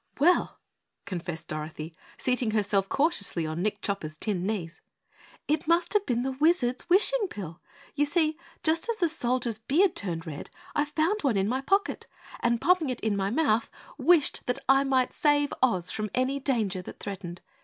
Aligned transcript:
"Well," 0.17 0.57
confessed 1.05 1.47
Dorothy, 1.49 1.93
seating 2.17 2.49
herself 2.49 2.89
cautiously 2.89 3.45
on 3.45 3.61
Nick 3.61 3.83
Chopper's 3.83 4.17
tin 4.17 4.47
knees, 4.47 4.81
"it 5.47 5.67
must 5.67 5.93
have 5.93 6.07
been 6.07 6.23
the 6.23 6.31
Wizard's 6.31 6.89
wishing 6.89 7.27
pill. 7.27 7.61
You 7.93 8.05
see, 8.05 8.35
just 8.63 8.89
as 8.89 8.97
the 8.97 9.07
Soldier's 9.07 9.59
beard 9.59 9.95
turned 9.95 10.25
red, 10.25 10.49
I 10.73 10.85
found 10.85 11.21
one 11.21 11.37
in 11.37 11.47
my 11.47 11.61
pocket, 11.61 12.07
and 12.39 12.59
popping 12.59 12.89
it 12.89 12.99
into 13.01 13.15
my 13.17 13.29
mouth, 13.29 13.69
wished 13.99 14.41
that 14.47 14.57
I 14.67 14.83
might 14.83 15.13
save 15.13 15.53
Oz 15.61 15.91
from 15.91 16.09
any 16.15 16.39
danger 16.39 16.81
that 16.81 16.99
threatened. 16.99 17.41